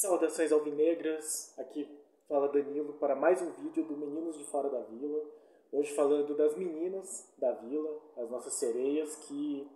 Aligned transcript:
Saudações 0.00 0.52
alvinegras, 0.52 1.52
aqui 1.58 1.84
fala 2.28 2.46
Danilo 2.46 2.92
para 3.00 3.16
mais 3.16 3.42
um 3.42 3.50
vídeo 3.50 3.82
do 3.82 3.96
Meninos 3.96 4.38
de 4.38 4.44
Fora 4.44 4.70
da 4.70 4.78
Vila. 4.82 5.28
Hoje 5.72 5.92
falando 5.92 6.36
das 6.36 6.56
meninas 6.56 7.28
da 7.36 7.50
vila, 7.50 8.00
as 8.16 8.30
nossas 8.30 8.52
sereias 8.60 9.16
que 9.26 9.68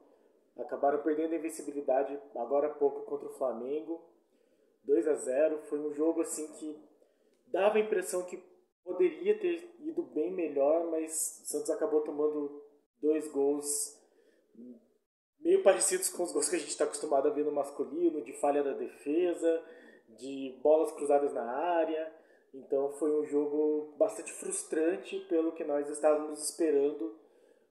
acabaram 0.57 1.03
perdendo 1.03 1.33
a 1.33 1.39
invencibilidade 1.39 2.17
agora 2.37 2.69
há 2.69 2.71
pouco 2.71 3.01
contra 3.01 3.27
o 3.27 3.33
Flamengo. 3.33 4.01
2 4.85 5.09
a 5.09 5.15
0 5.15 5.59
foi 5.63 5.81
um 5.81 5.93
jogo 5.93 6.21
assim 6.21 6.47
que 6.53 6.81
dava 7.49 7.79
a 7.79 7.81
impressão 7.81 8.23
que 8.23 8.41
poderia 8.85 9.37
ter 9.41 9.75
ido 9.81 10.05
bem 10.05 10.31
melhor, 10.31 10.89
mas 10.89 11.41
o 11.43 11.47
Santos 11.49 11.71
acabou 11.71 12.01
tomando 12.03 12.63
dois 13.01 13.27
gols 13.27 14.01
meio 15.41 15.65
parecidos 15.65 16.09
com 16.09 16.23
os 16.23 16.31
gols 16.31 16.49
que 16.49 16.55
a 16.55 16.59
gente 16.61 16.71
está 16.71 16.85
acostumado 16.85 17.27
a 17.27 17.33
ver 17.33 17.45
no 17.45 17.51
masculino, 17.51 18.23
de 18.23 18.33
falha 18.35 18.63
da 18.63 18.73
defesa, 18.73 19.65
de 20.19 20.59
bolas 20.63 20.93
cruzadas 20.93 21.33
na 21.33 21.45
área. 21.45 22.13
Então 22.55 22.93
foi 22.93 23.11
um 23.21 23.25
jogo 23.25 23.95
bastante 23.97 24.33
frustrante 24.33 25.19
pelo 25.29 25.53
que 25.53 25.65
nós 25.65 25.89
estávamos 25.89 26.43
esperando 26.51 27.17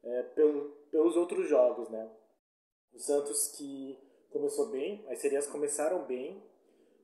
é, 0.04 0.24
pelo, 0.36 0.72
pelos 0.92 1.16
outros 1.16 1.48
jogos, 1.48 1.90
né? 1.90 2.10
O 2.94 3.00
Santos 3.00 3.56
que 3.56 3.98
começou 4.32 4.70
bem, 4.70 5.06
as 5.10 5.20
serias 5.20 5.48
começaram 5.48 6.04
bem, 6.06 6.42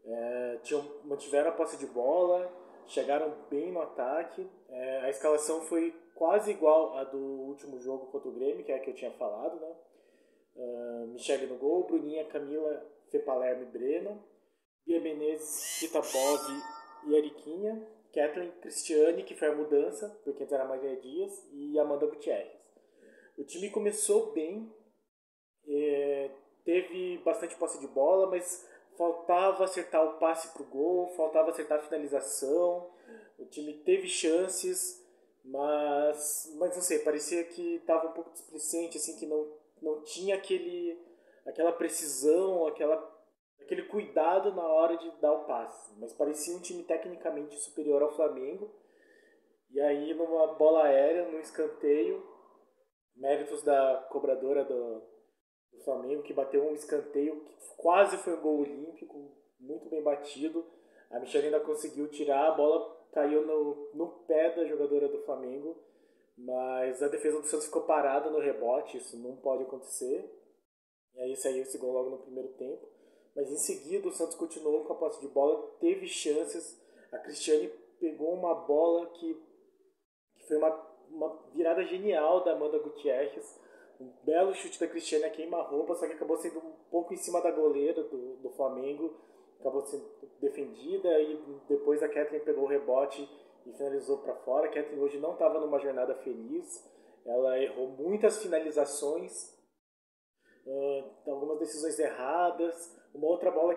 é, 0.05 0.59
tinham, 0.63 0.83
mantiveram 1.03 1.49
a 1.49 1.53
posse 1.53 1.77
de 1.77 1.85
bola, 1.85 2.51
chegaram 2.87 3.33
bem 3.49 3.71
no 3.71 3.81
ataque. 3.81 4.49
É, 4.69 4.99
a 5.01 5.09
escalação 5.09 5.61
foi 5.61 5.93
quase 6.15 6.51
igual 6.51 6.97
à 6.97 7.03
do 7.03 7.17
último 7.17 7.79
jogo 7.79 8.07
contra 8.07 8.29
o 8.29 8.33
Grêmio, 8.33 8.63
que 8.63 8.71
é 8.71 8.75
a 8.75 8.79
que 8.79 8.89
eu 8.89 8.95
tinha 8.95 9.11
falado, 9.11 9.59
né? 9.59 9.75
Uh, 10.55 11.07
Michele 11.09 11.45
no 11.45 11.55
gol, 11.55 11.83
Bruninha, 11.83 12.25
Camila, 12.25 12.83
Fê 13.11 13.19
Palermo 13.19 13.61
e 13.61 13.65
Breno, 13.65 14.23
Bia 14.87 15.01
Menezes, 15.01 15.81
Rita 15.81 16.01
Bob 16.01 16.63
e 17.07 17.17
Ariquinha, 17.17 17.85
Kathleen 18.13 18.51
Cristiane, 18.61 19.23
que 19.23 19.35
foi 19.35 19.49
a 19.49 19.55
mudança, 19.55 20.07
porque 20.23 20.43
antes 20.43 20.53
era 20.53 20.63
Maria 20.63 20.95
Dias, 20.95 21.45
e 21.51 21.77
Amanda 21.77 22.07
Gutierrez. 22.07 22.55
O 23.37 23.43
time 23.43 23.69
começou 23.69 24.31
bem, 24.31 24.73
é, 25.67 26.31
teve 26.63 27.17
bastante 27.17 27.55
posse 27.57 27.79
de 27.81 27.87
bola, 27.87 28.27
mas 28.27 28.65
faltava 28.97 29.65
acertar 29.65 30.03
o 30.05 30.17
passe 30.19 30.53
para 30.53 30.63
o 30.63 30.69
gol, 30.69 31.09
faltava 31.17 31.51
acertar 31.51 31.79
a 31.79 31.83
finalização. 31.83 32.89
O 33.37 33.45
time 33.45 33.73
teve 33.73 34.07
chances, 34.07 35.05
mas, 35.43 36.55
mas 36.57 36.75
não 36.75 36.81
sei, 36.81 36.99
parecia 36.99 37.43
que 37.43 37.75
estava 37.75 38.07
um 38.07 38.13
pouco 38.13 38.31
displicente, 38.31 38.97
assim, 38.97 39.17
que 39.17 39.25
não, 39.25 39.51
não 39.81 40.01
tinha 40.01 40.35
aquele, 40.35 40.97
aquela 41.45 41.73
precisão, 41.73 42.65
aquela 42.65 43.16
aquele 43.67 43.83
cuidado 43.83 44.55
na 44.55 44.65
hora 44.65 44.97
de 44.97 45.11
dar 45.21 45.33
o 45.33 45.43
passe. 45.43 45.93
Mas 45.99 46.13
parecia 46.13 46.55
um 46.55 46.61
time 46.61 46.83
tecnicamente 46.83 47.55
superior 47.59 48.01
ao 48.01 48.15
Flamengo. 48.15 48.73
E 49.69 49.79
aí, 49.81 50.13
numa 50.13 50.47
bola 50.53 50.85
aérea, 50.85 51.29
no 51.29 51.39
escanteio, 51.39 52.25
méritos 53.13 53.61
da 53.63 54.07
cobradora 54.09 54.63
do, 54.63 55.03
do 55.73 55.83
Flamengo, 55.83 56.23
que 56.23 56.33
bateu 56.33 56.63
um 56.63 56.73
escanteio 56.73 57.43
que 57.43 57.75
quase 57.75 58.17
foi 58.17 58.33
um 58.33 58.41
gol 58.41 58.61
olímpico, 58.61 59.35
muito 59.59 59.89
bem 59.89 60.01
batido. 60.01 60.65
A 61.11 61.19
Michelle 61.19 61.47
ainda 61.47 61.59
conseguiu 61.59 62.07
tirar, 62.07 62.47
a 62.47 62.55
bola 62.55 62.95
caiu 63.11 63.45
no, 63.45 63.89
no 63.93 64.07
pé 64.25 64.55
da 64.55 64.65
jogadora 64.65 65.09
do 65.09 65.23
Flamengo, 65.23 65.77
mas 66.37 67.03
a 67.03 67.09
defesa 67.09 67.41
do 67.41 67.47
Santos 67.47 67.65
ficou 67.65 67.83
parada 67.83 68.29
no 68.29 68.39
rebote, 68.39 68.97
isso 68.97 69.17
não 69.17 69.35
pode 69.35 69.63
acontecer. 69.63 70.33
E 71.15 71.19
aí 71.19 71.35
saiu 71.35 71.63
esse 71.63 71.77
gol 71.77 71.91
logo 71.91 72.09
no 72.11 72.19
primeiro 72.19 72.49
tempo. 72.53 72.96
Mas 73.37 73.51
em 73.51 73.57
seguida 73.57 74.07
o 74.07 74.11
Santos 74.11 74.35
continuou 74.35 74.83
com 74.83 74.93
a 74.93 74.95
posse 74.95 75.21
de 75.21 75.27
bola, 75.27 75.71
teve 75.79 76.07
chances. 76.07 76.81
A 77.11 77.19
Cristiane 77.19 77.67
pegou 77.99 78.33
uma 78.33 78.55
bola 78.55 79.11
que, 79.11 79.39
que 80.35 80.47
foi 80.47 80.57
uma, 80.57 80.69
uma 81.11 81.39
virada 81.53 81.83
genial 81.83 82.43
da 82.43 82.53
Amanda 82.53 82.79
Gutierrez. 82.79 83.61
Um 84.01 84.11
belo 84.23 84.55
chute 84.55 84.79
da 84.79 84.87
Cristiane 84.87 85.25
a 85.25 85.29
queima-roupa, 85.29 85.93
só 85.93 86.07
que 86.07 86.13
acabou 86.13 86.37
sendo 86.37 86.57
um 86.57 86.73
pouco 86.89 87.13
em 87.13 87.17
cima 87.17 87.39
da 87.39 87.51
goleira 87.51 88.03
do, 88.05 88.37
do 88.37 88.49
Flamengo. 88.55 89.15
Acabou 89.59 89.85
sendo 89.85 90.03
defendida 90.41 91.19
e 91.21 91.61
depois 91.69 92.01
a 92.01 92.09
Kathleen 92.09 92.43
pegou 92.43 92.63
o 92.63 92.67
rebote 92.67 93.21
e 93.67 93.71
finalizou 93.73 94.17
para 94.17 94.35
fora. 94.37 94.65
A 94.65 94.71
Kathleen 94.71 94.99
hoje 94.99 95.19
não 95.19 95.33
estava 95.33 95.59
numa 95.59 95.79
jornada 95.79 96.15
feliz. 96.15 96.83
Ela 97.23 97.61
errou 97.61 97.89
muitas 97.89 98.41
finalizações, 98.41 99.55
algumas 101.27 101.59
decisões 101.59 101.99
erradas. 101.99 102.96
Uma 103.17 103.29
outra 103.29 103.49
bola 103.49 103.73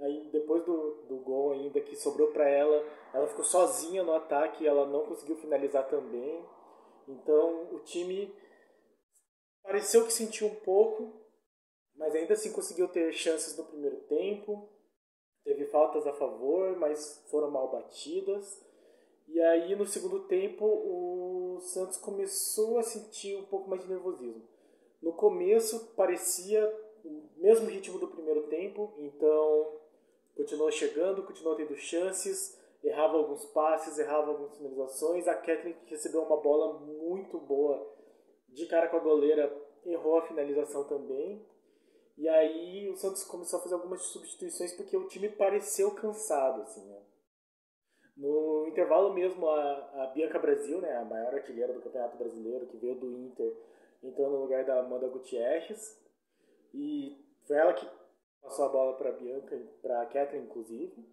aí 0.00 0.28
depois 0.30 0.62
do, 0.64 1.06
do 1.08 1.16
gol 1.20 1.52
ainda 1.52 1.80
que 1.80 1.96
sobrou 1.96 2.28
para 2.28 2.46
ela, 2.48 2.86
ela 3.14 3.26
ficou 3.26 3.44
sozinha 3.44 4.02
no 4.02 4.12
ataque, 4.12 4.66
ela 4.66 4.86
não 4.86 5.06
conseguiu 5.06 5.36
finalizar 5.36 5.88
também. 5.88 6.44
Então 7.08 7.74
o 7.74 7.80
time 7.80 8.34
pareceu 9.62 10.04
que 10.04 10.12
sentiu 10.12 10.46
um 10.46 10.54
pouco, 10.56 11.24
mas 11.96 12.14
ainda 12.14 12.34
assim 12.34 12.52
conseguiu 12.52 12.86
ter 12.88 13.12
chances 13.14 13.56
no 13.56 13.64
primeiro 13.64 13.96
tempo. 14.02 14.68
Teve 15.42 15.66
faltas 15.66 16.06
a 16.06 16.12
favor, 16.12 16.76
mas 16.76 17.26
foram 17.30 17.50
mal 17.50 17.70
batidas. 17.70 18.62
E 19.26 19.40
aí 19.40 19.74
no 19.74 19.86
segundo 19.86 20.26
tempo 20.26 20.66
o 20.66 21.60
Santos 21.60 21.96
começou 21.96 22.78
a 22.78 22.82
sentir 22.82 23.36
um 23.36 23.46
pouco 23.46 23.70
mais 23.70 23.82
de 23.82 23.88
nervosismo. 23.88 24.46
No 25.00 25.14
começo 25.14 25.94
parecia 25.96 26.62
o 27.04 27.28
mesmo 27.36 27.66
ritmo 27.66 27.98
do 27.98 28.08
primeiro 28.08 28.44
tempo, 28.48 28.92
então 28.98 29.80
continuou 30.36 30.70
chegando, 30.70 31.22
continuou 31.22 31.56
tendo 31.56 31.76
chances, 31.76 32.58
errava 32.82 33.16
alguns 33.16 33.44
passes, 33.46 33.98
errava 33.98 34.30
algumas 34.30 34.56
finalizações. 34.56 35.28
A 35.28 35.34
Kathleen 35.34 35.76
recebeu 35.86 36.22
uma 36.22 36.40
bola 36.40 36.80
muito 36.80 37.38
boa 37.38 37.90
de 38.48 38.66
cara 38.66 38.88
com 38.88 38.96
a 38.96 39.00
goleira, 39.00 39.54
errou 39.84 40.18
a 40.18 40.26
finalização 40.26 40.84
também. 40.84 41.46
E 42.16 42.28
aí 42.28 42.88
o 42.90 42.96
Santos 42.96 43.24
começou 43.24 43.58
a 43.58 43.62
fazer 43.62 43.74
algumas 43.74 44.02
substituições 44.02 44.72
porque 44.74 44.96
o 44.96 45.08
time 45.08 45.28
pareceu 45.30 45.90
cansado, 45.92 46.62
assim, 46.62 46.84
né? 46.86 47.02
No 48.16 48.66
intervalo 48.68 49.14
mesmo, 49.14 49.48
a, 49.48 50.02
a 50.02 50.06
Bianca 50.14 50.38
Brasil, 50.38 50.80
né, 50.80 50.96
a 50.98 51.04
maior 51.04 51.34
artilheira 51.34 51.72
do 51.72 51.80
Campeonato 51.80 52.18
Brasileiro, 52.18 52.66
que 52.66 52.76
veio 52.76 52.94
do 52.94 53.10
Inter, 53.10 53.56
entrou 54.02 54.30
no 54.30 54.42
lugar 54.42 54.64
da 54.64 54.80
Amanda 54.80 55.08
Gutierrez. 55.08 55.98
E 56.74 57.16
foi 57.46 57.56
ela 57.56 57.74
que 57.74 57.86
passou 58.40 58.64
a 58.64 58.68
bola 58.68 58.96
para 58.96 59.12
Bianca, 59.12 59.60
para 59.80 60.06
Kathleen 60.06 60.44
inclusive. 60.44 61.04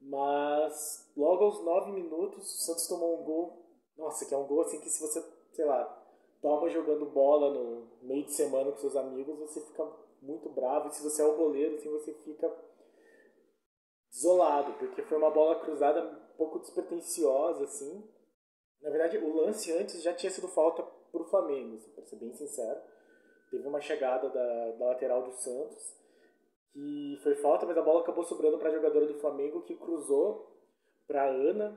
Mas 0.00 1.10
logo 1.16 1.44
aos 1.44 1.62
9 1.64 1.92
minutos, 1.92 2.42
o 2.42 2.64
Santos 2.64 2.86
tomou 2.88 3.20
um 3.20 3.24
gol. 3.24 3.62
Nossa, 3.96 4.24
que 4.24 4.34
é 4.34 4.38
um 4.38 4.46
gol 4.46 4.62
assim 4.62 4.80
que 4.80 4.90
se 4.90 5.00
você, 5.00 5.22
sei 5.52 5.64
lá, 5.64 5.84
toma 6.40 6.68
jogando 6.68 7.06
bola 7.06 7.52
no 7.52 7.88
meio 8.02 8.24
de 8.24 8.32
semana 8.32 8.72
com 8.72 8.78
seus 8.78 8.96
amigos, 8.96 9.38
você 9.38 9.60
fica 9.60 9.88
muito 10.20 10.48
bravo. 10.48 10.88
E 10.88 10.94
se 10.94 11.02
você 11.02 11.22
é 11.22 11.26
o 11.26 11.36
goleiro, 11.36 11.76
assim, 11.76 11.90
você 11.90 12.12
fica 12.14 12.52
desolado, 14.10 14.72
porque 14.74 15.02
foi 15.02 15.18
uma 15.18 15.30
bola 15.30 15.60
cruzada 15.60 16.02
um 16.02 16.36
pouco 16.36 16.58
despretensiosa, 16.58 17.64
assim. 17.64 18.02
Na 18.80 18.90
verdade, 18.90 19.18
o 19.18 19.36
lance 19.36 19.72
antes 19.72 20.02
já 20.02 20.12
tinha 20.12 20.32
sido 20.32 20.48
falta 20.48 20.82
pro 21.12 21.24
Flamengo, 21.24 21.76
assim, 21.76 21.90
para 21.90 22.04
ser 22.04 22.16
bem 22.16 22.32
sincero 22.32 22.91
teve 23.52 23.68
uma 23.68 23.80
chegada 23.80 24.30
da, 24.30 24.70
da 24.72 24.86
lateral 24.86 25.22
do 25.22 25.32
Santos 25.32 26.02
que 26.72 27.20
foi 27.22 27.34
falta, 27.34 27.66
mas 27.66 27.76
a 27.76 27.82
bola 27.82 28.00
acabou 28.00 28.24
sobrando 28.24 28.58
para 28.58 28.70
a 28.70 28.74
jogadora 28.74 29.06
do 29.06 29.20
Flamengo 29.20 29.62
que 29.62 29.76
cruzou 29.76 30.50
para 31.06 31.26
Ana. 31.26 31.76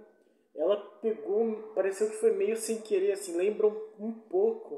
Ela 0.56 0.78
pegou, 1.02 1.74
pareceu 1.76 2.10
que 2.10 2.16
foi 2.16 2.32
meio 2.32 2.56
sem 2.56 2.82
querer, 2.82 3.12
assim, 3.12 3.36
lembra 3.36 3.68
um, 3.68 4.14
pouco 4.30 4.76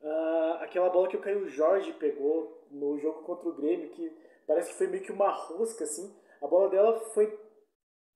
uh, 0.00 0.54
aquela 0.60 0.88
bola 0.88 1.08
que 1.08 1.16
o 1.16 1.20
Caio 1.20 1.46
Jorge 1.46 1.92
pegou 1.92 2.66
no 2.70 2.98
jogo 2.98 3.22
contra 3.24 3.46
o 3.46 3.54
Grêmio, 3.54 3.90
que 3.90 4.10
parece 4.46 4.70
que 4.70 4.78
foi 4.78 4.86
meio 4.86 5.02
que 5.02 5.12
uma 5.12 5.30
rosca, 5.30 5.84
assim. 5.84 6.10
A 6.40 6.46
bola 6.46 6.70
dela 6.70 6.98
foi 7.10 7.38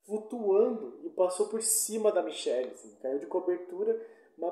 flutuando 0.06 0.99
e 1.05 1.11
passou 1.11 1.49
por 1.49 1.61
cima 1.61 2.11
da 2.11 2.23
Michelle, 2.23 2.71
assim, 2.71 2.97
caiu 3.03 3.19
de 3.19 3.27
cobertura, 3.27 4.00
uma 4.38 4.50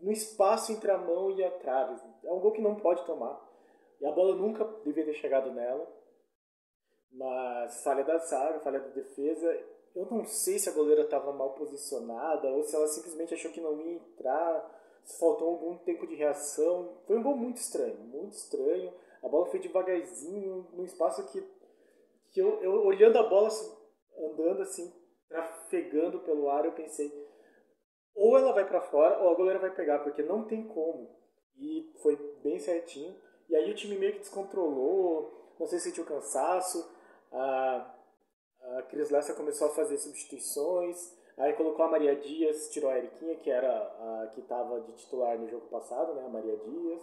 no 0.00 0.12
espaço 0.12 0.72
entre 0.72 0.90
a 0.90 0.98
mão 0.98 1.30
e 1.30 1.44
a 1.44 1.50
trave. 1.50 2.00
É 2.24 2.32
um 2.32 2.40
gol 2.40 2.52
que 2.52 2.60
não 2.60 2.76
pode 2.76 3.04
tomar. 3.04 3.40
E 4.00 4.06
a 4.06 4.12
bola 4.12 4.34
nunca 4.34 4.64
devia 4.84 5.04
ter 5.04 5.14
chegado 5.14 5.52
nela. 5.52 5.86
Mas 7.12 7.82
falha 7.82 8.04
da 8.04 8.18
zaga, 8.18 8.60
falha 8.60 8.80
da 8.80 8.88
defesa. 8.88 9.46
Eu 9.94 10.06
não 10.06 10.24
sei 10.24 10.58
se 10.58 10.68
a 10.68 10.72
goleira 10.72 11.02
estava 11.02 11.32
mal 11.32 11.54
posicionada 11.54 12.48
ou 12.48 12.62
se 12.62 12.76
ela 12.76 12.86
simplesmente 12.86 13.32
achou 13.32 13.50
que 13.50 13.60
não 13.60 13.80
ia 13.80 13.94
entrar, 13.94 15.00
se 15.02 15.18
faltou 15.18 15.48
algum 15.48 15.78
tempo 15.78 16.06
de 16.06 16.14
reação. 16.14 16.98
Foi 17.06 17.18
um 17.18 17.22
gol 17.22 17.36
muito 17.36 17.56
estranho, 17.56 17.98
muito 18.00 18.34
estranho. 18.34 18.92
A 19.22 19.28
bola 19.28 19.46
foi 19.46 19.58
devagarzinho, 19.58 20.68
num 20.74 20.84
espaço 20.84 21.26
que, 21.32 21.42
que 22.30 22.40
eu, 22.40 22.62
eu 22.62 22.84
olhando 22.84 23.18
a 23.18 23.22
bola, 23.22 23.48
andando 24.18 24.62
assim, 24.62 24.92
trafegando 25.28 26.20
pelo 26.20 26.50
ar, 26.50 26.64
eu 26.64 26.72
pensei, 26.72 27.10
ou 28.16 28.38
ela 28.38 28.52
vai 28.52 28.66
para 28.66 28.80
fora 28.80 29.18
ou 29.22 29.30
a 29.30 29.34
goleira 29.34 29.58
vai 29.58 29.70
pegar, 29.70 29.98
porque 29.98 30.22
não 30.22 30.44
tem 30.44 30.66
como. 30.66 31.08
E 31.58 31.92
foi 32.02 32.16
bem 32.42 32.58
certinho. 32.58 33.14
E 33.48 33.54
aí 33.54 33.70
o 33.70 33.74
time 33.74 33.96
meio 33.96 34.14
que 34.14 34.20
descontrolou, 34.20 35.52
não 35.60 35.66
sei 35.66 35.78
se 35.78 35.90
sentiu 35.90 36.04
cansaço. 36.04 36.90
A, 37.30 37.94
a 38.62 38.82
Cris 38.82 39.10
Lessa 39.10 39.34
começou 39.34 39.68
a 39.68 39.74
fazer 39.74 39.98
substituições, 39.98 41.14
aí 41.36 41.52
colocou 41.52 41.84
a 41.84 41.90
Maria 41.90 42.16
Dias, 42.16 42.70
tirou 42.70 42.90
a 42.90 42.98
Eriquinha, 42.98 43.36
que 43.36 43.50
era 43.50 43.70
a 43.70 44.30
que 44.32 44.40
estava 44.40 44.80
de 44.80 44.92
titular 44.92 45.38
no 45.38 45.48
jogo 45.48 45.66
passado, 45.66 46.14
né, 46.14 46.24
a 46.24 46.28
Maria 46.28 46.56
Dias, 46.56 47.02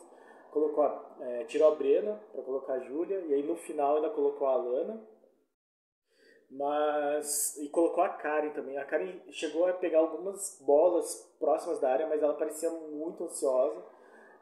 colocou 0.52 0.84
a, 0.84 1.16
é, 1.22 1.44
tirou 1.46 1.72
a 1.72 1.76
Brena 1.76 2.20
para 2.32 2.42
colocar 2.42 2.74
a 2.74 2.80
Júlia, 2.80 3.20
e 3.20 3.34
aí 3.34 3.44
no 3.44 3.56
final 3.56 3.98
ainda 3.98 4.10
colocou 4.10 4.48
a 4.48 4.54
Alana, 4.54 5.02
mas 6.54 7.58
e 7.58 7.70
colocou 7.70 8.04
a 8.04 8.10
Karen 8.10 8.52
também. 8.52 8.78
A 8.78 8.86
Karen 8.86 9.20
chegou 9.32 9.66
a 9.66 9.74
pegar 9.74 10.00
algumas 10.00 10.60
bolas 10.62 11.36
próximas 11.40 11.80
da 11.80 11.92
área, 11.92 12.08
mas 12.08 12.22
ela 12.22 12.36
parecia 12.36 12.70
muito 12.70 13.24
ansiosa. 13.24 13.84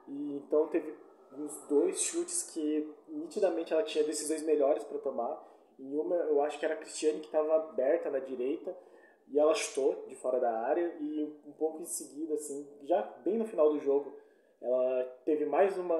E 0.07 0.37
então 0.37 0.67
teve 0.67 0.93
uns 1.37 1.67
dois 1.67 2.01
chutes 2.01 2.51
que 2.51 2.93
nitidamente 3.07 3.71
ela 3.71 3.83
tinha 3.83 4.03
decisões 4.03 4.43
melhores 4.43 4.83
para 4.83 4.99
tomar. 4.99 5.41
Em 5.79 5.95
uma, 5.95 6.15
eu 6.15 6.41
acho 6.41 6.59
que 6.59 6.65
era 6.65 6.73
a 6.73 6.77
Cristiane 6.77 7.19
que 7.19 7.27
estava 7.27 7.55
aberta 7.55 8.09
na 8.09 8.19
direita 8.19 8.75
e 9.29 9.39
ela 9.39 9.55
chutou 9.55 10.05
de 10.07 10.15
fora 10.15 10.39
da 10.39 10.51
área 10.51 10.95
e 10.99 11.23
um 11.47 11.53
pouco 11.53 11.81
em 11.81 11.85
seguida 11.85 12.33
assim, 12.33 12.67
já 12.83 13.01
bem 13.23 13.37
no 13.37 13.45
final 13.45 13.71
do 13.71 13.79
jogo, 13.79 14.13
ela 14.61 15.03
teve 15.25 15.45
mais 15.45 15.77
uma 15.77 15.95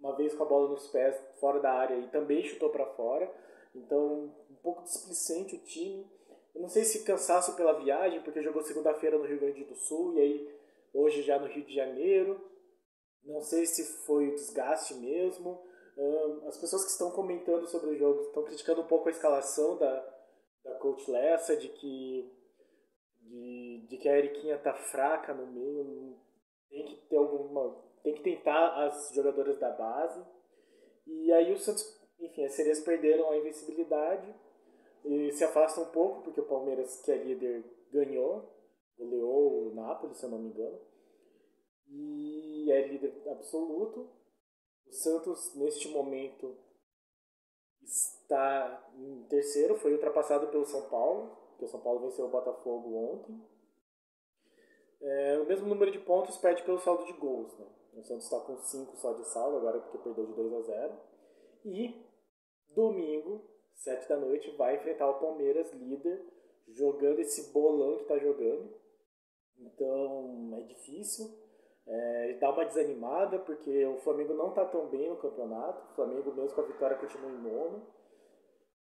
uma 0.00 0.16
vez 0.16 0.34
com 0.34 0.42
a 0.42 0.46
bola 0.46 0.68
nos 0.68 0.88
pés 0.88 1.16
fora 1.38 1.60
da 1.60 1.72
área 1.72 1.94
e 1.96 2.08
também 2.08 2.42
chutou 2.42 2.70
para 2.70 2.84
fora. 2.86 3.30
Então, 3.74 4.34
um 4.50 4.54
pouco 4.62 4.84
displicente 4.84 5.56
o 5.56 5.64
time. 5.64 6.06
Eu 6.54 6.62
não 6.62 6.68
sei 6.68 6.84
se 6.84 7.04
cansaço 7.04 7.56
pela 7.56 7.80
viagem, 7.80 8.22
porque 8.22 8.42
jogou 8.42 8.62
segunda-feira 8.62 9.18
no 9.18 9.24
Rio 9.24 9.40
Grande 9.40 9.64
do 9.64 9.74
Sul 9.74 10.14
e 10.14 10.20
aí 10.20 10.58
hoje 10.92 11.22
já 11.22 11.38
no 11.38 11.46
Rio 11.46 11.64
de 11.64 11.74
Janeiro. 11.74 12.40
Não 13.24 13.40
sei 13.40 13.66
se 13.66 13.84
foi 14.04 14.28
o 14.28 14.34
desgaste 14.34 14.94
mesmo. 14.94 15.60
As 16.46 16.56
pessoas 16.56 16.84
que 16.84 16.90
estão 16.90 17.10
comentando 17.10 17.66
sobre 17.66 17.90
o 17.90 17.96
jogo 17.96 18.22
estão 18.22 18.44
criticando 18.44 18.82
um 18.82 18.86
pouco 18.86 19.08
a 19.08 19.12
escalação 19.12 19.76
da, 19.78 20.14
da 20.62 20.74
coach 20.74 21.10
Lessa, 21.10 21.56
de 21.56 21.68
que, 21.68 22.32
de, 23.20 23.86
de 23.88 23.96
que 23.96 24.08
a 24.08 24.18
Eriquinha 24.18 24.58
tá 24.58 24.74
fraca 24.74 25.34
no 25.34 25.46
meio. 25.46 26.16
Tem 26.68 26.86
que 26.86 26.96
ter 27.08 27.16
alguma. 27.16 27.82
Tem 28.02 28.14
que 28.14 28.22
tentar 28.22 28.86
as 28.86 29.10
jogadoras 29.14 29.58
da 29.58 29.70
base. 29.70 30.22
E 31.06 31.32
aí 31.32 31.52
o 31.52 31.58
Santos 31.58 32.03
enfim, 32.18 32.44
as 32.44 32.52
sereias 32.52 32.80
perderam 32.80 33.30
a 33.30 33.36
invencibilidade 33.36 34.34
e 35.04 35.32
se 35.32 35.44
afastam 35.44 35.84
um 35.84 35.90
pouco, 35.90 36.22
porque 36.22 36.40
o 36.40 36.46
Palmeiras, 36.46 37.00
que 37.02 37.12
é 37.12 37.16
líder, 37.16 37.64
ganhou, 37.92 38.48
goleou 38.98 39.68
o 39.68 39.74
Napoli, 39.74 40.14
se 40.14 40.24
eu 40.24 40.30
não 40.30 40.38
me 40.38 40.48
engano, 40.48 40.80
e 41.88 42.70
é 42.70 42.88
líder 42.88 43.22
absoluto. 43.30 44.08
O 44.86 44.92
Santos, 44.92 45.54
neste 45.54 45.88
momento, 45.88 46.56
está 47.82 48.90
em 48.96 49.24
terceiro, 49.24 49.76
foi 49.76 49.92
ultrapassado 49.92 50.48
pelo 50.48 50.66
São 50.66 50.88
Paulo, 50.88 51.36
porque 51.50 51.66
o 51.66 51.68
São 51.68 51.80
Paulo 51.80 52.00
venceu 52.00 52.26
o 52.26 52.30
Botafogo 52.30 52.94
ontem. 52.96 53.54
É, 55.00 55.38
o 55.38 55.44
mesmo 55.44 55.66
número 55.66 55.90
de 55.90 55.98
pontos 55.98 56.38
perde 56.38 56.62
pelo 56.62 56.78
saldo 56.78 57.04
de 57.04 57.12
gols. 57.12 57.52
Né? 57.58 57.66
O 57.96 58.02
Santos 58.02 58.24
está 58.24 58.40
com 58.40 58.56
5 58.56 58.96
só 58.96 59.12
de 59.12 59.24
saldo, 59.28 59.58
agora 59.58 59.78
porque 59.80 59.98
perdeu 59.98 60.26
de 60.26 60.32
2 60.32 60.54
a 60.54 60.60
0. 60.62 61.00
E 61.64 62.04
domingo, 62.74 63.42
7 63.76 64.08
da 64.08 64.16
noite, 64.16 64.50
vai 64.56 64.76
enfrentar 64.76 65.08
o 65.08 65.18
Palmeiras, 65.20 65.72
líder, 65.72 66.22
jogando 66.68 67.20
esse 67.20 67.52
bolão 67.52 67.96
que 67.96 68.02
está 68.02 68.18
jogando. 68.18 68.74
Então 69.58 70.56
é 70.58 70.60
difícil. 70.62 71.42
É, 71.86 72.38
dá 72.40 72.50
uma 72.50 72.64
desanimada 72.64 73.38
porque 73.40 73.84
o 73.86 73.98
Flamengo 73.98 74.32
não 74.34 74.50
está 74.50 74.64
tão 74.64 74.88
bem 74.88 75.08
no 75.08 75.16
campeonato. 75.16 75.92
O 75.92 75.94
Flamengo, 75.94 76.34
mesmo 76.34 76.54
com 76.54 76.60
a 76.60 76.66
vitória, 76.66 76.98
continua 76.98 77.30
em 77.30 77.42
nono. 77.42 77.86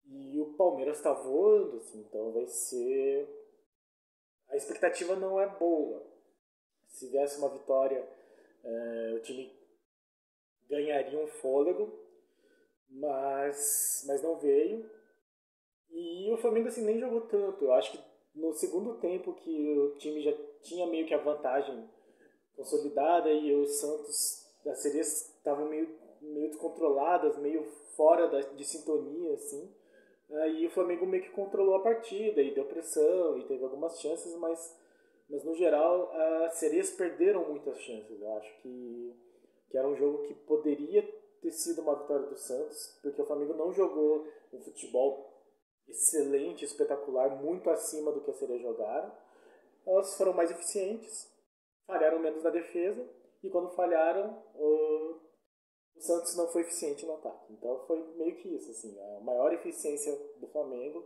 E 0.05 0.39
o 0.39 0.53
Palmeiras 0.53 0.97
está 0.97 1.13
voando, 1.13 1.77
assim, 1.77 1.99
então 2.01 2.31
vai 2.31 2.47
ser. 2.47 3.29
A 4.49 4.55
expectativa 4.55 5.15
não 5.15 5.39
é 5.39 5.47
boa. 5.47 6.03
Se 6.87 7.07
viesse 7.09 7.37
uma 7.37 7.49
vitória, 7.49 8.07
é, 8.63 9.13
o 9.15 9.21
time 9.21 9.55
ganharia 10.67 11.19
um 11.19 11.27
fôlego, 11.27 12.08
mas, 12.89 14.03
mas 14.07 14.21
não 14.21 14.37
veio. 14.37 14.89
E 15.91 16.31
o 16.31 16.37
Flamengo 16.37 16.67
assim, 16.67 16.85
nem 16.85 16.99
jogou 16.99 17.21
tanto. 17.21 17.65
Eu 17.65 17.73
acho 17.73 17.91
que 17.91 17.99
no 18.35 18.53
segundo 18.53 18.95
tempo 18.99 19.33
que 19.33 19.77
o 19.77 19.95
time 19.97 20.21
já 20.21 20.33
tinha 20.61 20.87
meio 20.87 21.07
que 21.07 21.13
a 21.13 21.17
vantagem 21.17 21.89
consolidada 22.55 23.31
e 23.31 23.53
os 23.55 23.79
Santos 23.79 24.45
das 24.63 24.81
sereias 24.81 25.29
estavam 25.37 25.67
meio, 25.67 25.89
meio 26.21 26.49
descontroladas, 26.49 27.37
meio 27.37 27.63
fora 27.95 28.27
da, 28.27 28.41
de 28.41 28.65
sintonia, 28.65 29.33
assim. 29.33 29.73
Aí 30.31 30.67
o 30.67 30.71
Flamengo 30.71 31.05
meio 31.05 31.23
que 31.23 31.31
controlou 31.31 31.75
a 31.75 31.81
partida 31.81 32.41
e 32.41 32.53
deu 32.53 32.65
pressão 32.65 33.37
e 33.37 33.45
teve 33.45 33.63
algumas 33.63 33.99
chances, 33.99 34.35
mas, 34.35 34.77
mas 35.29 35.43
no 35.43 35.55
geral 35.55 36.11
as 36.45 36.53
sereias 36.55 36.91
perderam 36.91 37.49
muitas 37.49 37.79
chances. 37.81 38.21
Eu 38.21 38.37
acho 38.37 38.61
que, 38.61 39.15
que 39.69 39.77
era 39.77 39.87
um 39.87 39.95
jogo 39.95 40.23
que 40.23 40.33
poderia 40.33 41.01
ter 41.41 41.51
sido 41.51 41.81
uma 41.81 41.95
vitória 41.95 42.27
do 42.27 42.37
Santos, 42.37 42.97
porque 43.01 43.21
o 43.21 43.25
Flamengo 43.25 43.53
não 43.53 43.73
jogou 43.73 44.27
um 44.53 44.61
futebol 44.61 45.29
excelente, 45.87 46.65
espetacular, 46.65 47.41
muito 47.41 47.69
acima 47.69 48.11
do 48.11 48.21
que 48.21 48.31
a 48.31 48.33
Sereia 48.33 48.61
jogaram. 48.61 49.11
Elas 49.85 50.15
foram 50.15 50.33
mais 50.33 50.51
eficientes, 50.51 51.31
falharam 51.87 52.19
menos 52.19 52.43
na 52.43 52.49
defesa, 52.49 53.07
e 53.41 53.49
quando 53.49 53.75
falharam, 53.75 54.43
o, 54.55 55.15
o 55.95 56.01
Santos 56.01 56.35
não 56.35 56.47
foi 56.47 56.61
eficiente 56.61 57.05
no 57.05 57.13
ataque. 57.13 57.53
Então 57.53 57.79
foi 57.87 57.99
meio 58.15 58.35
que 58.35 58.49
isso, 58.49 58.71
assim, 58.71 58.99
a 58.99 59.19
maior 59.21 59.53
eficiência 59.53 60.15
do 60.37 60.47
Flamengo 60.47 61.05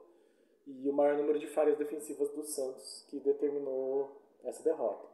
e 0.65 0.89
o 0.89 0.94
maior 0.94 1.18
número 1.18 1.39
de 1.39 1.47
falhas 1.47 1.77
defensivas 1.77 2.29
do 2.31 2.44
Santos 2.44 3.06
que 3.09 3.19
determinou 3.19 4.21
essa 4.44 4.63
derrota. 4.63 5.07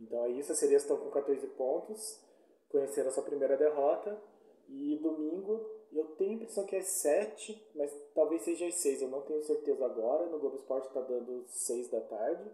Então 0.00 0.24
é 0.24 0.30
isso, 0.30 0.52
as 0.52 0.58
Sereias 0.58 0.82
estão 0.82 0.96
com 0.96 1.10
14 1.10 1.46
pontos, 1.48 2.20
conheceram 2.68 3.08
a 3.08 3.12
sua 3.12 3.22
primeira 3.22 3.56
derrota. 3.56 4.20
E 4.68 4.98
domingo, 4.98 5.64
eu 5.92 6.04
tenho 6.16 6.32
a 6.32 6.34
impressão 6.34 6.66
que 6.66 6.76
é 6.76 6.82
7, 6.82 7.70
mas 7.74 7.92
talvez 8.14 8.42
seja 8.42 8.66
às 8.66 8.74
6, 8.74 9.02
eu 9.02 9.08
não 9.08 9.22
tenho 9.22 9.42
certeza 9.42 9.84
agora. 9.84 10.26
No 10.26 10.38
Globo 10.38 10.56
Esporte 10.56 10.88
está 10.88 11.00
dando 11.00 11.44
6 11.46 11.90
da 11.90 12.00
tarde, 12.02 12.50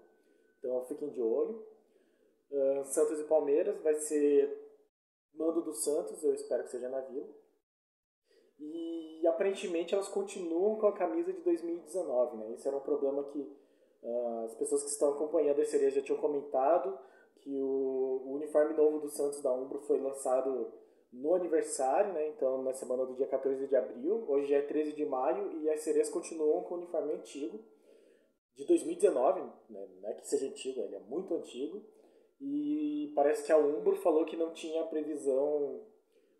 então 0.58 0.84
fiquem 0.86 1.10
de 1.10 1.20
olho. 1.20 1.66
Uh, 2.50 2.84
Santos 2.84 3.18
e 3.18 3.24
Palmeiras 3.24 3.80
vai 3.82 3.94
ser 3.94 4.64
mando 5.34 5.62
do 5.62 5.72
Santos, 5.72 6.22
eu 6.22 6.32
espero 6.34 6.62
que 6.62 6.70
seja 6.70 6.88
na 6.88 7.00
Vila. 7.00 7.28
E 8.60 9.26
aparentemente 9.26 9.94
elas 9.94 10.08
continuam 10.08 10.76
com 10.78 10.86
a 10.86 10.92
camisa 10.92 11.32
de 11.32 11.40
2019, 11.40 12.36
né? 12.36 12.52
Esse 12.52 12.68
era 12.68 12.76
um 12.76 12.80
problema 12.80 13.24
que 13.24 13.40
uh, 13.40 14.44
as 14.44 14.54
pessoas 14.54 14.84
que 14.84 14.90
estão 14.90 15.10
acompanhando 15.10 15.60
a 15.60 15.64
sereia 15.64 15.90
já 15.90 16.02
tinham 16.02 16.20
comentado 16.20 16.96
que 17.44 17.60
o, 17.60 18.22
o 18.24 18.32
uniforme 18.36 18.74
novo 18.74 18.98
do 19.00 19.10
Santos 19.10 19.42
da 19.42 19.52
Umbro 19.52 19.78
foi 19.80 20.00
lançado 20.00 20.72
no 21.12 21.34
aniversário, 21.34 22.12
né? 22.14 22.28
Então, 22.28 22.62
na 22.62 22.72
semana 22.72 23.04
do 23.04 23.14
dia 23.14 23.26
14 23.26 23.66
de 23.66 23.76
abril. 23.76 24.24
Hoje 24.26 24.52
é 24.54 24.62
13 24.62 24.94
de 24.94 25.04
maio 25.04 25.52
e 25.60 25.70
as 25.70 25.80
sereias 25.80 26.08
continuam 26.08 26.62
com 26.64 26.74
o 26.74 26.78
uniforme 26.78 27.12
antigo 27.12 27.60
de 28.56 28.64
2019, 28.66 29.42
né? 29.68 29.88
Não 30.00 30.08
é 30.08 30.14
que 30.14 30.26
seja 30.26 30.46
antigo, 30.46 30.80
ele 30.80 30.96
é 30.96 31.00
muito 31.00 31.34
antigo. 31.34 31.82
E 32.40 33.12
parece 33.14 33.44
que 33.44 33.52
a 33.52 33.58
Umbro 33.58 33.96
falou 33.96 34.24
que 34.24 34.36
não 34.36 34.52
tinha 34.52 34.84
previsão 34.86 35.82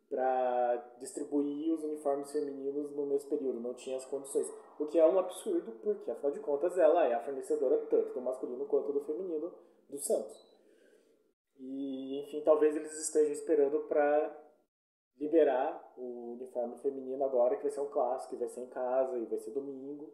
para 0.08 0.76
distribuir 1.00 1.73
os 1.75 1.82
uniformes 1.82 2.30
femininos 2.30 2.94
no 2.94 3.06
mesmo 3.06 3.28
período, 3.30 3.61
não 3.61 3.75
tinha 3.75 3.96
as 3.96 4.04
condições. 4.04 4.50
O 4.78 4.87
que 4.87 4.99
é 4.99 5.06
um 5.06 5.18
absurdo, 5.18 5.73
porque 5.82 6.11
afinal 6.11 6.32
de 6.32 6.40
contas 6.40 6.76
ela 6.78 7.06
é 7.06 7.14
a 7.14 7.20
fornecedora 7.20 7.78
tanto 7.87 8.14
do 8.14 8.20
masculino 8.20 8.64
quanto 8.66 8.92
do 8.92 9.04
feminino 9.04 9.52
do 9.88 9.99
Santos. 9.99 10.44
E, 11.66 12.21
enfim, 12.21 12.42
talvez 12.42 12.76
eles 12.76 12.92
estejam 13.00 13.33
esperando 13.33 13.80
para 13.88 14.44
liberar 15.18 15.94
o 15.97 16.33
uniforme 16.33 16.76
feminino 16.78 17.25
agora, 17.25 17.56
que 17.56 17.62
vai 17.62 17.71
ser 17.71 17.80
um 17.80 17.90
clássico, 17.90 18.37
vai 18.37 18.49
ser 18.49 18.61
em 18.61 18.68
casa 18.68 19.16
e 19.16 19.25
vai 19.25 19.38
ser 19.38 19.50
domingo. 19.52 20.12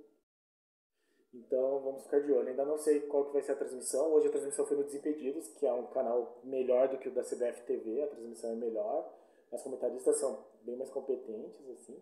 Então 1.34 1.80
vamos 1.80 2.04
ficar 2.04 2.20
de 2.20 2.30
olho. 2.32 2.48
Ainda 2.48 2.64
não 2.64 2.78
sei 2.78 3.00
qual 3.00 3.26
que 3.26 3.32
vai 3.32 3.42
ser 3.42 3.52
a 3.52 3.56
transmissão. 3.56 4.12
Hoje 4.12 4.28
a 4.28 4.30
transmissão 4.30 4.64
foi 4.64 4.76
no 4.76 4.84
Desimpedidos, 4.84 5.48
que 5.54 5.66
é 5.66 5.72
um 5.72 5.86
canal 5.88 6.40
melhor 6.44 6.88
do 6.88 6.98
que 6.98 7.08
o 7.08 7.14
da 7.14 7.22
CBF 7.22 7.62
TV, 7.66 8.02
a 8.02 8.08
transmissão 8.08 8.50
é 8.50 8.56
melhor. 8.56 9.12
As 9.50 9.62
comentaristas 9.62 10.18
são 10.18 10.44
bem 10.62 10.76
mais 10.76 10.90
competentes, 10.90 11.68
assim. 11.70 12.00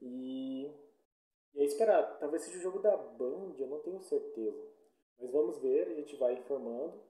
E, 0.00 0.70
e 1.54 1.60
é 1.60 1.64
esperar. 1.64 2.18
Talvez 2.18 2.44
seja 2.44 2.58
o 2.58 2.62
jogo 2.62 2.78
da 2.78 2.96
Band, 2.96 3.54
eu 3.58 3.66
não 3.66 3.80
tenho 3.80 4.00
certeza. 4.00 4.62
Mas 5.18 5.30
vamos 5.32 5.58
ver, 5.58 5.88
a 5.88 5.94
gente 5.94 6.16
vai 6.16 6.34
informando. 6.34 7.09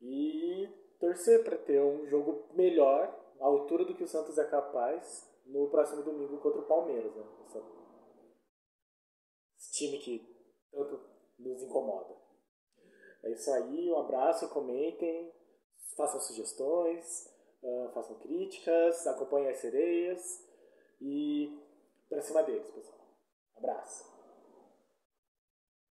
E 0.00 0.68
torcer 0.98 1.44
para 1.44 1.58
ter 1.58 1.80
um 1.82 2.06
jogo 2.06 2.48
melhor, 2.54 3.14
à 3.40 3.44
altura 3.44 3.84
do 3.84 3.94
que 3.94 4.04
o 4.04 4.08
Santos 4.08 4.38
é 4.38 4.44
capaz, 4.44 5.28
no 5.46 5.68
próximo 5.70 6.02
domingo 6.02 6.38
contra 6.38 6.60
o 6.60 6.66
Palmeiras. 6.66 7.14
Né? 7.14 7.24
Esse 9.56 9.72
time 9.72 9.98
que 9.98 10.36
tanto 10.70 11.00
nos 11.38 11.62
incomoda. 11.62 12.16
É 13.22 13.30
isso 13.30 13.50
aí, 13.52 13.90
um 13.90 13.98
abraço, 13.98 14.48
comentem, 14.50 15.32
façam 15.96 16.20
sugestões, 16.20 17.26
uh, 17.62 17.90
façam 17.92 18.18
críticas, 18.18 19.06
acompanhem 19.06 19.48
as 19.48 19.58
sereias 19.58 20.44
e 21.00 21.58
pra 22.08 22.22
cima 22.22 22.42
deles, 22.42 22.70
pessoal. 22.70 23.00
Abraço. 23.56 24.15